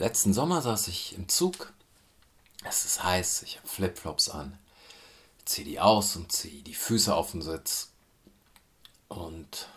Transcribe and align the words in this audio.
letzten 0.00 0.32
Sommer 0.32 0.62
saß 0.62 0.88
ich 0.88 1.14
im 1.14 1.28
Zug. 1.28 1.72
Es 2.64 2.84
ist 2.84 3.04
heiß, 3.04 3.42
ich 3.42 3.58
habe 3.58 3.68
Flipflops 3.68 4.30
an. 4.30 4.58
Ziehe 5.44 5.66
die 5.66 5.80
aus 5.80 6.16
und 6.16 6.32
ziehe 6.32 6.62
die 6.62 6.74
Füße 6.74 7.14
auf 7.14 7.32
den 7.32 7.42
Sitz. 7.42 7.90
Und 9.08 9.68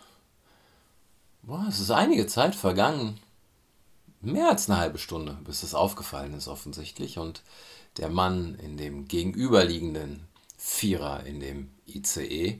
boah, 1.42 1.66
es 1.68 1.78
ist 1.78 1.90
einige 1.90 2.26
Zeit 2.26 2.54
vergangen. 2.54 3.20
Mehr 4.20 4.48
als 4.48 4.68
eine 4.68 4.78
halbe 4.78 4.98
Stunde, 4.98 5.38
bis 5.44 5.62
es 5.62 5.74
aufgefallen 5.74 6.34
ist 6.34 6.48
offensichtlich. 6.48 7.18
Und 7.18 7.42
der 7.98 8.08
Mann 8.08 8.54
in 8.56 8.76
dem 8.76 9.06
gegenüberliegenden 9.06 10.26
Vierer 10.56 11.24
in 11.24 11.40
dem 11.40 11.70
ICE 11.86 12.58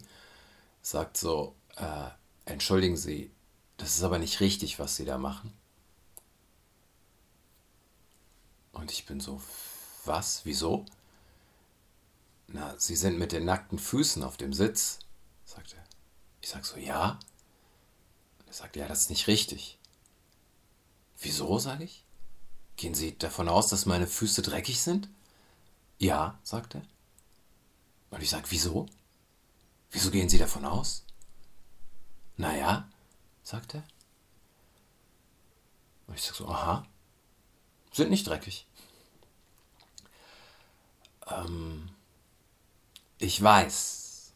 sagt 0.82 1.16
so, 1.16 1.54
äh, 1.76 2.10
entschuldigen 2.44 2.98
Sie, 2.98 3.30
das 3.78 3.96
ist 3.96 4.02
aber 4.02 4.18
nicht 4.18 4.40
richtig, 4.40 4.78
was 4.78 4.96
Sie 4.96 5.06
da 5.06 5.16
machen. 5.16 5.52
Und 8.74 8.92
ich 8.92 9.06
bin 9.06 9.20
so, 9.20 9.40
was? 10.04 10.44
Wieso? 10.44 10.84
Na, 12.48 12.78
Sie 12.78 12.96
sind 12.96 13.18
mit 13.18 13.32
den 13.32 13.44
nackten 13.44 13.78
Füßen 13.78 14.22
auf 14.22 14.36
dem 14.36 14.52
Sitz, 14.52 14.98
sagt 15.44 15.74
er. 15.74 15.84
Ich 16.40 16.50
sag 16.50 16.64
so, 16.66 16.76
ja. 16.76 17.18
Und 18.38 18.48
er 18.48 18.52
sagt, 18.52 18.76
ja, 18.76 18.86
das 18.86 19.02
ist 19.02 19.10
nicht 19.10 19.26
richtig. 19.28 19.78
Wieso, 21.20 21.58
sage 21.58 21.84
ich? 21.84 22.04
Gehen 22.76 22.94
Sie 22.94 23.16
davon 23.16 23.48
aus, 23.48 23.68
dass 23.68 23.86
meine 23.86 24.06
Füße 24.06 24.42
dreckig 24.42 24.82
sind? 24.82 25.08
Ja, 25.98 26.38
sagt 26.42 26.74
er. 26.74 26.82
Und 28.10 28.22
ich 28.22 28.30
sage, 28.30 28.46
wieso? 28.50 28.86
Wieso 29.90 30.10
gehen 30.10 30.28
Sie 30.28 30.38
davon 30.38 30.64
aus? 30.64 31.04
Naja, 32.36 32.88
sagt 33.42 33.74
er. 33.74 33.84
Und 36.06 36.16
ich 36.16 36.22
sage 36.22 36.36
so, 36.38 36.48
aha, 36.48 36.86
sind 37.96 38.10
nicht 38.10 38.26
dreckig. 38.26 38.66
Ähm, 41.30 41.88
ich 43.18 43.42
weiß, 43.42 44.32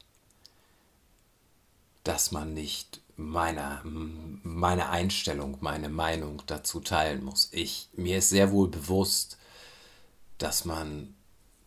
dass 2.04 2.32
man 2.32 2.54
nicht 2.54 3.00
meine, 3.16 3.80
meine 3.84 4.88
Einstellung, 4.88 5.58
meine 5.60 5.88
Meinung 5.88 6.42
dazu 6.46 6.80
teilen 6.80 7.24
muss. 7.24 7.48
Ich, 7.52 7.88
mir 7.94 8.18
ist 8.18 8.30
sehr 8.30 8.52
wohl 8.52 8.68
bewusst, 8.68 9.38
dass 10.38 10.64
man, 10.64 11.14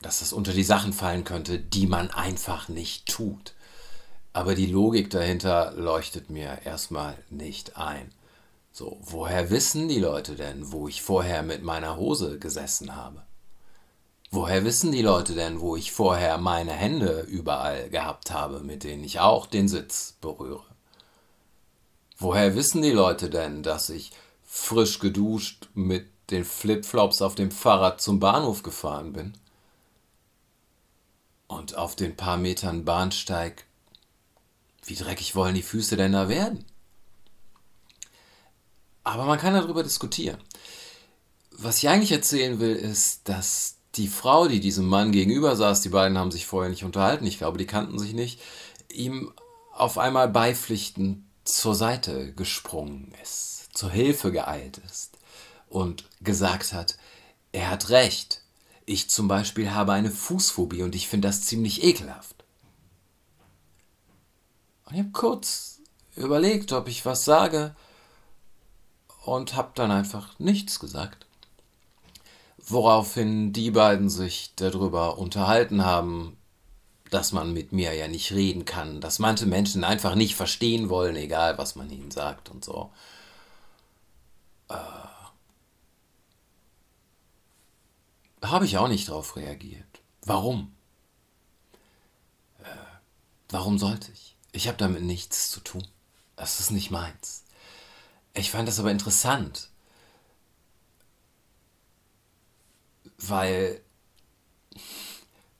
dass 0.01 0.19
das 0.19 0.33
unter 0.33 0.53
die 0.53 0.63
Sachen 0.63 0.93
fallen 0.93 1.25
könnte, 1.25 1.59
die 1.59 1.87
man 1.87 2.09
einfach 2.09 2.69
nicht 2.69 3.07
tut. 3.07 3.53
Aber 4.33 4.55
die 4.55 4.65
Logik 4.65 5.09
dahinter 5.09 5.73
leuchtet 5.73 6.29
mir 6.29 6.61
erstmal 6.63 7.21
nicht 7.29 7.75
ein. 7.75 8.11
So, 8.73 8.97
woher 9.01 9.49
wissen 9.49 9.89
die 9.89 9.99
Leute 9.99 10.35
denn, 10.35 10.71
wo 10.71 10.87
ich 10.87 11.01
vorher 11.01 11.43
mit 11.43 11.61
meiner 11.61 11.97
Hose 11.97 12.39
gesessen 12.39 12.95
habe? 12.95 13.23
Woher 14.33 14.63
wissen 14.63 14.93
die 14.93 15.01
Leute 15.01 15.35
denn, 15.35 15.59
wo 15.59 15.75
ich 15.75 15.91
vorher 15.91 16.37
meine 16.37 16.71
Hände 16.71 17.21
überall 17.27 17.89
gehabt 17.89 18.31
habe, 18.31 18.61
mit 18.61 18.85
denen 18.85 19.03
ich 19.03 19.19
auch 19.19 19.45
den 19.45 19.67
Sitz 19.67 20.15
berühre? 20.21 20.63
Woher 22.17 22.55
wissen 22.55 22.81
die 22.81 22.91
Leute 22.91 23.29
denn, 23.29 23.61
dass 23.61 23.89
ich 23.89 24.13
frisch 24.45 24.99
geduscht 24.99 25.67
mit 25.73 26.07
den 26.29 26.45
Flipflops 26.45 27.21
auf 27.21 27.35
dem 27.35 27.51
Fahrrad 27.51 27.99
zum 27.99 28.21
Bahnhof 28.21 28.63
gefahren 28.63 29.11
bin? 29.11 29.33
Und 31.47 31.75
auf 31.75 31.97
den 31.97 32.15
paar 32.15 32.37
Metern 32.37 32.85
Bahnsteig, 32.85 33.65
wie 34.85 34.95
dreckig 34.95 35.35
wollen 35.35 35.55
die 35.55 35.61
Füße 35.61 35.97
denn 35.97 36.13
da 36.13 36.29
werden? 36.29 36.63
Aber 39.03 39.25
man 39.25 39.39
kann 39.39 39.53
darüber 39.53 39.83
diskutieren. 39.83 40.39
Was 41.51 41.77
ich 41.77 41.89
eigentlich 41.89 42.11
erzählen 42.11 42.59
will, 42.59 42.75
ist, 42.75 43.27
dass 43.27 43.77
die 43.95 44.07
Frau, 44.07 44.47
die 44.47 44.59
diesem 44.59 44.87
Mann 44.87 45.11
gegenüber 45.11 45.55
saß, 45.55 45.81
die 45.81 45.89
beiden 45.89 46.17
haben 46.17 46.31
sich 46.31 46.45
vorher 46.45 46.69
nicht 46.69 46.83
unterhalten, 46.83 47.25
ich 47.25 47.37
glaube, 47.37 47.57
die 47.57 47.65
kannten 47.65 47.99
sich 47.99 48.13
nicht, 48.13 48.39
ihm 48.89 49.33
auf 49.73 49.97
einmal 49.97 50.29
beipflichtend 50.29 51.23
zur 51.43 51.75
Seite 51.75 52.33
gesprungen 52.33 53.13
ist, 53.21 53.69
zur 53.73 53.89
Hilfe 53.89 54.31
geeilt 54.31 54.79
ist 54.85 55.17
und 55.69 56.05
gesagt 56.21 56.73
hat, 56.73 56.97
er 57.51 57.69
hat 57.69 57.89
recht. 57.89 58.41
Ich 58.85 59.09
zum 59.09 59.27
Beispiel 59.27 59.71
habe 59.71 59.93
eine 59.93 60.11
Fußphobie 60.11 60.83
und 60.83 60.95
ich 60.95 61.07
finde 61.07 61.27
das 61.27 61.43
ziemlich 61.43 61.83
ekelhaft. 61.83 62.35
Und 64.85 64.93
ich 64.93 64.99
habe 64.99 65.11
kurz 65.11 65.79
überlegt, 66.15 66.71
ob 66.73 66.87
ich 66.87 67.05
was 67.05 67.25
sage 67.25 67.75
und 69.23 69.55
habe 69.55 69.71
dann 69.75 69.91
einfach 69.91 70.37
nichts 70.39 70.79
gesagt. 70.79 71.25
Woraufhin 72.57 73.53
die 73.53 73.71
beiden 73.71 74.09
sich 74.09 74.53
darüber 74.55 75.17
unterhalten 75.17 75.83
haben, 75.83 76.37
dass 77.09 77.31
man 77.31 77.53
mit 77.53 77.71
mir 77.71 77.93
ja 77.93 78.07
nicht 78.07 78.31
reden 78.31 78.65
kann, 78.65 79.01
dass 79.01 79.19
manche 79.19 79.45
Menschen 79.45 79.83
einfach 79.83 80.15
nicht 80.15 80.35
verstehen 80.35 80.89
wollen, 80.89 81.15
egal 81.15 81.57
was 81.57 81.75
man 81.75 81.89
ihnen 81.89 82.11
sagt 82.11 82.49
und 82.49 82.63
so. 82.63 82.91
Äh, 84.69 84.75
Habe 88.43 88.65
ich 88.65 88.77
auch 88.77 88.87
nicht 88.87 89.07
darauf 89.07 89.35
reagiert. 89.35 90.01
Warum? 90.25 90.73
Äh, 92.59 92.65
warum 93.49 93.77
sollte 93.77 94.11
ich? 94.11 94.35
Ich 94.51 94.67
habe 94.67 94.77
damit 94.77 95.03
nichts 95.03 95.51
zu 95.51 95.59
tun. 95.59 95.87
Das 96.35 96.59
ist 96.59 96.71
nicht 96.71 96.89
meins. 96.91 97.43
Ich 98.33 98.51
fand 98.51 98.67
das 98.67 98.79
aber 98.79 98.91
interessant, 98.91 99.69
weil 103.17 103.81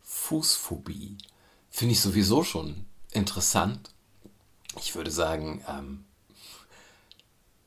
Fußphobie 0.03 1.17
finde 1.69 1.93
ich 1.93 2.01
sowieso 2.01 2.43
schon 2.43 2.85
interessant. 3.11 3.91
Ich 4.77 4.95
würde 4.95 5.11
sagen, 5.11 5.63
ähm, 5.67 6.05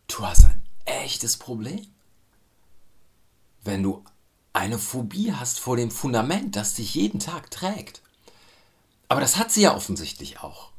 du 0.09 0.27
hast 0.27 0.47
ein 0.47 0.63
echtes 0.87 1.37
Problem. 1.37 1.87
Wenn 3.63 3.83
du 3.83 4.05
eine 4.53 4.79
Phobie 4.79 5.33
hast 5.33 5.59
vor 5.61 5.77
dem 5.77 5.91
Fundament, 5.91 6.57
das 6.57 6.75
dich 6.75 6.95
jeden 6.95 7.21
Tag 7.21 7.51
trägt. 7.51 8.03
Aber 9.09 9.21
das 9.21 9.37
hat 9.37 9.51
sie 9.51 9.63
ja 9.63 9.75
offensichtlich 9.75 10.41
auch. 10.41 10.71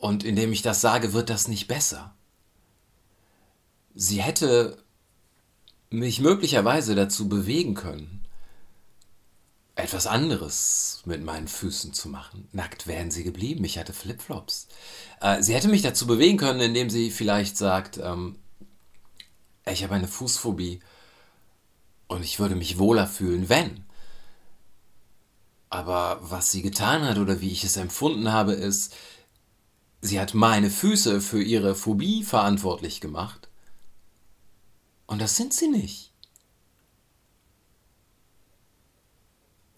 Und 0.00 0.24
indem 0.24 0.50
ich 0.50 0.62
das 0.62 0.80
sage, 0.80 1.12
wird 1.12 1.28
das 1.28 1.46
nicht 1.46 1.68
besser. 1.68 2.14
Sie 3.94 4.22
hätte 4.22 4.82
mich 5.90 6.20
möglicherweise 6.20 6.94
dazu 6.94 7.28
bewegen 7.28 7.74
können, 7.74 8.24
etwas 9.74 10.06
anderes 10.06 11.02
mit 11.04 11.22
meinen 11.22 11.48
Füßen 11.48 11.92
zu 11.92 12.08
machen. 12.08 12.48
Nackt 12.52 12.86
wären 12.86 13.10
sie 13.10 13.24
geblieben. 13.24 13.62
Ich 13.64 13.78
hatte 13.78 13.92
Flipflops. 13.92 14.68
Äh, 15.20 15.42
sie 15.42 15.54
hätte 15.54 15.68
mich 15.68 15.82
dazu 15.82 16.06
bewegen 16.06 16.38
können, 16.38 16.60
indem 16.60 16.88
sie 16.88 17.10
vielleicht 17.10 17.58
sagt, 17.58 17.98
ähm, 17.98 18.38
ich 19.66 19.82
habe 19.84 19.94
eine 19.94 20.08
Fußphobie 20.08 20.80
und 22.06 22.24
ich 22.24 22.38
würde 22.38 22.56
mich 22.56 22.78
wohler 22.78 23.06
fühlen, 23.06 23.50
wenn. 23.50 23.84
Aber 25.68 26.18
was 26.22 26.50
sie 26.50 26.62
getan 26.62 27.04
hat 27.04 27.18
oder 27.18 27.42
wie 27.42 27.50
ich 27.50 27.64
es 27.64 27.76
empfunden 27.76 28.32
habe, 28.32 28.54
ist, 28.54 28.94
sie 30.00 30.20
hat 30.20 30.34
meine 30.34 30.70
Füße 30.70 31.20
für 31.20 31.42
ihre 31.42 31.74
Phobie 31.74 32.24
verantwortlich 32.24 33.00
gemacht 33.00 33.50
und 35.10 35.20
das 35.20 35.34
sind 35.34 35.52
sie 35.52 35.66
nicht. 35.66 36.12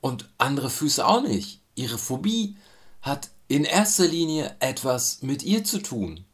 Und 0.02 0.28
andere 0.36 0.68
Füße 0.68 1.06
auch 1.06 1.22
nicht. 1.22 1.62
Ihre 1.74 1.96
Phobie 1.96 2.58
hat 3.00 3.30
in 3.48 3.64
erster 3.64 4.06
Linie 4.06 4.54
etwas 4.60 5.22
mit 5.22 5.42
ihr 5.42 5.64
zu 5.64 5.78
tun 5.78 6.26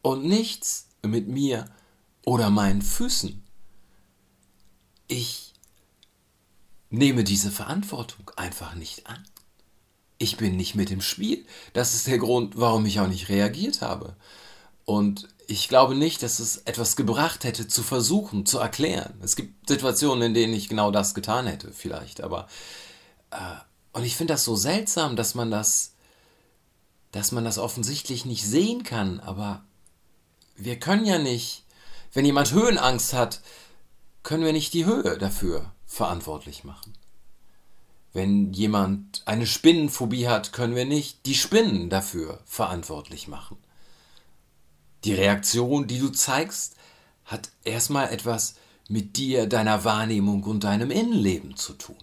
und 0.00 0.24
nichts 0.24 0.88
mit 1.02 1.28
mir 1.28 1.70
oder 2.24 2.48
meinen 2.48 2.80
Füßen. 2.80 3.44
Ich 5.06 5.52
nehme 6.88 7.24
diese 7.24 7.50
Verantwortung 7.50 8.30
einfach 8.36 8.74
nicht 8.74 9.06
an. 9.06 9.22
Ich 10.18 10.36
bin 10.36 10.56
nicht 10.56 10.74
mit 10.74 10.90
im 10.90 11.00
Spiel. 11.00 11.44
Das 11.72 11.94
ist 11.94 12.06
der 12.06 12.18
Grund, 12.18 12.58
warum 12.58 12.86
ich 12.86 13.00
auch 13.00 13.08
nicht 13.08 13.28
reagiert 13.28 13.82
habe. 13.82 14.16
Und 14.84 15.28
ich 15.46 15.68
glaube 15.68 15.94
nicht, 15.94 16.22
dass 16.22 16.38
es 16.38 16.58
etwas 16.58 16.96
gebracht 16.96 17.44
hätte, 17.44 17.68
zu 17.68 17.82
versuchen, 17.82 18.46
zu 18.46 18.58
erklären. 18.58 19.14
Es 19.22 19.36
gibt 19.36 19.68
Situationen, 19.68 20.22
in 20.28 20.34
denen 20.34 20.54
ich 20.54 20.68
genau 20.68 20.90
das 20.90 21.14
getan 21.14 21.46
hätte, 21.46 21.72
vielleicht, 21.72 22.22
aber. 22.22 22.48
Äh, 23.30 23.36
und 23.92 24.04
ich 24.04 24.16
finde 24.16 24.34
das 24.34 24.44
so 24.44 24.56
seltsam, 24.56 25.16
dass 25.16 25.34
man 25.34 25.50
das. 25.50 25.92
dass 27.12 27.32
man 27.32 27.44
das 27.44 27.58
offensichtlich 27.58 28.24
nicht 28.24 28.44
sehen 28.44 28.82
kann, 28.82 29.20
aber 29.20 29.64
wir 30.56 30.78
können 30.78 31.06
ja 31.06 31.18
nicht. 31.18 31.64
Wenn 32.12 32.24
jemand 32.24 32.52
Höhenangst 32.52 33.12
hat, 33.12 33.42
können 34.22 34.44
wir 34.44 34.52
nicht 34.52 34.72
die 34.72 34.86
Höhe 34.86 35.18
dafür 35.18 35.72
verantwortlich 35.86 36.64
machen. 36.64 36.95
Wenn 38.16 38.54
jemand 38.54 39.20
eine 39.26 39.46
Spinnenphobie 39.46 40.26
hat, 40.26 40.54
können 40.54 40.74
wir 40.74 40.86
nicht 40.86 41.26
die 41.26 41.34
Spinnen 41.34 41.90
dafür 41.90 42.40
verantwortlich 42.46 43.28
machen. 43.28 43.58
Die 45.04 45.12
Reaktion, 45.12 45.86
die 45.86 45.98
du 45.98 46.08
zeigst, 46.08 46.76
hat 47.26 47.50
erstmal 47.62 48.10
etwas 48.10 48.54
mit 48.88 49.18
dir, 49.18 49.46
deiner 49.46 49.84
Wahrnehmung 49.84 50.44
und 50.44 50.64
deinem 50.64 50.90
Innenleben 50.90 51.56
zu 51.56 51.74
tun. 51.74 51.98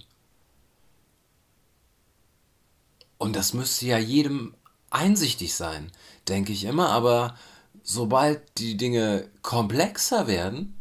Und 3.17 3.35
das 3.35 3.55
müsste 3.55 3.87
ja 3.87 3.97
jedem 3.97 4.53
einsichtig 4.91 5.55
sein, 5.55 5.91
denke 6.27 6.53
ich 6.53 6.65
immer, 6.65 6.89
aber 6.89 7.35
sobald 7.81 8.59
die 8.59 8.77
Dinge 8.77 9.31
komplexer 9.41 10.27
werden, 10.27 10.79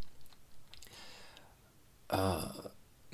äh, 2.10 2.36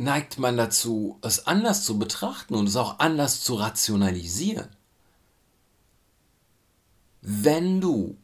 neigt 0.01 0.39
man 0.39 0.57
dazu, 0.57 1.19
es 1.23 1.47
anders 1.47 1.85
zu 1.85 1.99
betrachten 1.99 2.55
und 2.55 2.69
es 2.69 2.77
auch 2.77 2.99
anders 2.99 3.43
zu 3.43 3.55
rationalisieren. 3.55 4.69
Wenn 7.21 7.81
du 7.81 8.17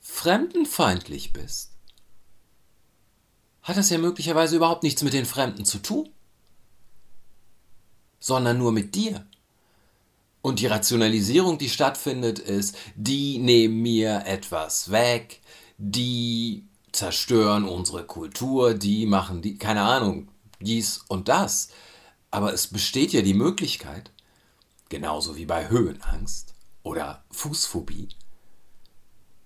fremdenfeindlich 0.00 1.32
bist, 1.32 1.70
hat 3.62 3.76
das 3.76 3.90
ja 3.90 3.98
möglicherweise 3.98 4.56
überhaupt 4.56 4.82
nichts 4.82 5.02
mit 5.02 5.12
den 5.12 5.26
Fremden 5.26 5.64
zu 5.64 5.78
tun, 5.78 6.08
sondern 8.18 8.58
nur 8.58 8.72
mit 8.72 8.94
dir. 8.94 9.26
Und 10.42 10.60
die 10.60 10.66
Rationalisierung, 10.66 11.58
die 11.58 11.68
stattfindet, 11.68 12.38
ist, 12.38 12.74
die 12.96 13.38
nehmen 13.38 13.82
mir 13.82 14.24
etwas 14.26 14.90
weg, 14.90 15.40
die 15.76 16.64
zerstören 16.92 17.64
unsere 17.64 18.04
Kultur, 18.04 18.74
die 18.74 19.06
machen 19.06 19.42
die, 19.42 19.56
keine 19.58 19.82
Ahnung, 19.82 20.28
dies 20.60 21.04
und 21.08 21.28
das. 21.28 21.68
Aber 22.30 22.52
es 22.52 22.68
besteht 22.68 23.12
ja 23.12 23.22
die 23.22 23.34
Möglichkeit, 23.34 24.10
genauso 24.88 25.36
wie 25.36 25.46
bei 25.46 25.68
Höhenangst 25.68 26.54
oder 26.82 27.24
Fußphobie, 27.30 28.08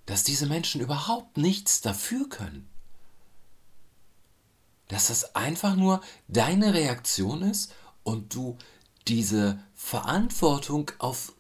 dass 0.07 0.25
diese 0.25 0.47
Menschen 0.47 0.81
überhaupt 0.81 1.37
nichts 1.37 1.81
dafür 1.81 2.29
können. 2.29 2.69
Dass 4.89 5.09
das 5.09 5.35
einfach 5.35 5.77
nur 5.77 6.03
deine 6.29 6.75
Reaktion 6.75 7.43
ist 7.43 7.73
und 8.03 8.35
du 8.35 8.59
diese 9.09 9.59
Verantwortung 9.75 10.91
auf 10.99 11.33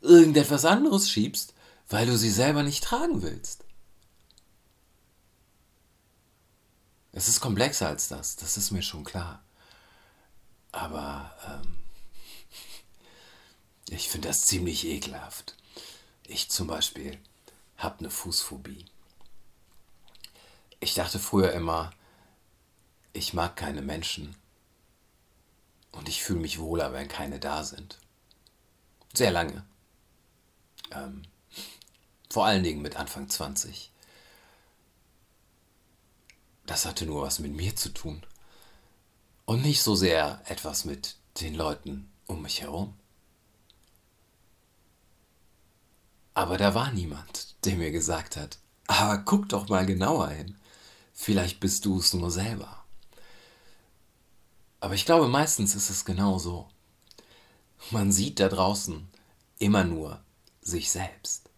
irgendetwas 0.00 0.64
anderes 0.64 1.10
schiebst, 1.10 1.54
weil 1.88 2.06
du 2.06 2.16
sie 2.16 2.30
selber 2.30 2.62
nicht 2.62 2.82
tragen 2.82 3.22
willst. 3.22 3.64
Es 7.12 7.28
ist 7.28 7.40
komplexer 7.40 7.88
als 7.88 8.08
das, 8.08 8.36
das 8.36 8.56
ist 8.56 8.70
mir 8.70 8.82
schon 8.82 9.04
klar. 9.04 9.42
Aber 10.72 11.36
ähm, 11.46 11.78
ich 13.90 14.08
finde 14.08 14.28
das 14.28 14.46
ziemlich 14.46 14.86
ekelhaft. 14.86 15.56
Ich 16.26 16.50
zum 16.50 16.66
Beispiel 16.66 17.18
habe 17.76 17.98
eine 17.98 18.10
Fußphobie. 18.10 18.86
Ich 20.80 20.94
dachte 20.94 21.18
früher 21.18 21.52
immer, 21.52 21.92
ich 23.12 23.34
mag 23.34 23.56
keine 23.56 23.82
Menschen. 23.82 24.34
Und 25.90 26.08
ich 26.08 26.22
fühle 26.22 26.40
mich 26.40 26.58
wohler, 26.58 26.94
wenn 26.94 27.08
keine 27.08 27.38
da 27.38 27.62
sind. 27.62 27.98
Sehr 29.12 29.30
lange. 29.30 29.66
Ähm, 30.90 31.22
vor 32.30 32.46
allen 32.46 32.62
Dingen 32.62 32.80
mit 32.80 32.96
Anfang 32.96 33.28
20. 33.28 33.91
Das 36.66 36.86
hatte 36.86 37.06
nur 37.06 37.22
was 37.22 37.38
mit 37.38 37.52
mir 37.52 37.74
zu 37.76 37.90
tun. 37.90 38.22
Und 39.44 39.62
nicht 39.62 39.82
so 39.82 39.94
sehr 39.94 40.40
etwas 40.46 40.84
mit 40.84 41.16
den 41.40 41.54
Leuten 41.54 42.10
um 42.26 42.42
mich 42.42 42.62
herum. 42.62 42.94
Aber 46.34 46.56
da 46.56 46.74
war 46.74 46.92
niemand, 46.92 47.54
der 47.64 47.76
mir 47.76 47.90
gesagt 47.90 48.36
hat, 48.36 48.58
aber 48.86 49.18
guck 49.18 49.48
doch 49.48 49.68
mal 49.68 49.84
genauer 49.86 50.28
hin. 50.28 50.56
Vielleicht 51.12 51.60
bist 51.60 51.84
du 51.84 51.98
es 51.98 52.14
nur 52.14 52.30
selber. 52.30 52.84
Aber 54.80 54.94
ich 54.94 55.04
glaube, 55.04 55.28
meistens 55.28 55.74
ist 55.74 55.90
es 55.90 56.04
genau 56.04 56.38
so. 56.38 56.68
Man 57.90 58.10
sieht 58.12 58.40
da 58.40 58.48
draußen 58.48 59.08
immer 59.58 59.84
nur 59.84 60.20
sich 60.60 60.90
selbst. 60.90 61.50